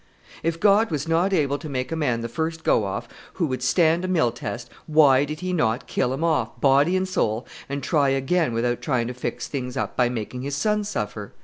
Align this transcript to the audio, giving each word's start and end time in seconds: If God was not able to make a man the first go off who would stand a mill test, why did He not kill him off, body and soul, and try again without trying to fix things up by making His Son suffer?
If 0.41 0.59
God 0.59 0.89
was 0.89 1.07
not 1.07 1.31
able 1.31 1.59
to 1.59 1.69
make 1.69 1.91
a 1.91 1.95
man 1.95 2.21
the 2.21 2.27
first 2.27 2.63
go 2.63 2.85
off 2.85 3.07
who 3.33 3.45
would 3.45 3.61
stand 3.61 4.03
a 4.03 4.07
mill 4.07 4.31
test, 4.31 4.67
why 4.87 5.25
did 5.25 5.41
He 5.41 5.53
not 5.53 5.85
kill 5.85 6.11
him 6.11 6.23
off, 6.23 6.59
body 6.59 6.97
and 6.97 7.07
soul, 7.07 7.45
and 7.69 7.83
try 7.83 8.09
again 8.09 8.51
without 8.51 8.81
trying 8.81 9.05
to 9.09 9.13
fix 9.13 9.47
things 9.47 9.77
up 9.77 9.95
by 9.95 10.09
making 10.09 10.41
His 10.41 10.55
Son 10.55 10.83
suffer? 10.83 11.33